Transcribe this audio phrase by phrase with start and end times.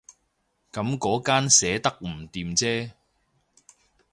[0.71, 2.89] 噉嗰間寫得唔掂啫